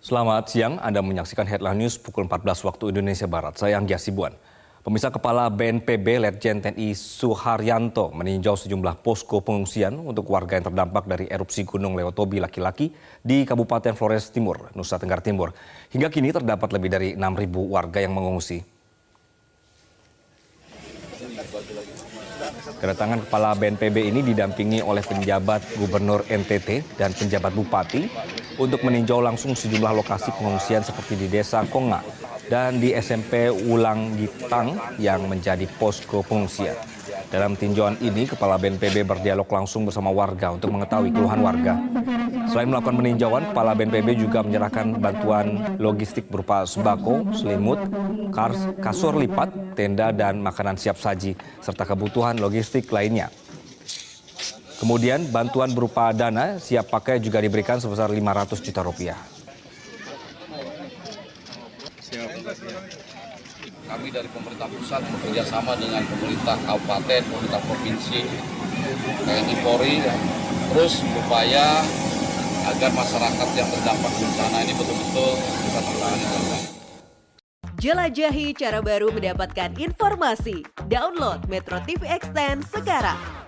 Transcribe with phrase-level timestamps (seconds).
[0.00, 3.60] Selamat siang, Anda menyaksikan Headline News pukul 14 waktu Indonesia Barat.
[3.60, 4.32] Saya Anggi Asibuan.
[4.80, 11.28] Pemirsa Kepala BNPB Letjen TNI Suharyanto meninjau sejumlah posko pengungsian untuk warga yang terdampak dari
[11.28, 15.52] erupsi Gunung Leotobi laki-laki di Kabupaten Flores Timur, Nusa Tenggara Timur.
[15.92, 18.79] Hingga kini terdapat lebih dari 6.000 warga yang mengungsi.
[22.80, 28.06] Kedatangan Kepala BNPB ini didampingi oleh penjabat Gubernur NTT dan penjabat Bupati
[28.56, 32.00] untuk meninjau langsung sejumlah lokasi pengungsian seperti di Desa Konga
[32.50, 36.74] dan di SMP Ulang Gitang yang menjadi posko pengungsian.
[37.30, 41.78] Dalam tinjauan ini, Kepala BNPB berdialog langsung bersama warga untuk mengetahui keluhan warga.
[42.50, 47.78] Selain melakukan peninjauan, Kepala BNPB juga menyerahkan bantuan logistik berupa sembako, selimut,
[48.34, 53.30] kars, kasur lipat, tenda, dan makanan siap saji, serta kebutuhan logistik lainnya.
[54.82, 59.18] Kemudian bantuan berupa dana siap pakai juga diberikan sebesar 500 juta rupiah.
[62.10, 68.26] Kami dari pemerintah pusat bekerja sama dengan pemerintah kabupaten, pemerintah provinsi,
[69.22, 70.02] TNI Polri,
[70.74, 71.86] terus berupaya
[72.66, 76.68] agar masyarakat yang terdampak bencana ini betul-betul bisa tertangani dengan baik.
[77.80, 80.66] Jelajahi cara baru mendapatkan informasi.
[80.90, 83.39] Download Metro TV Extend sekarang.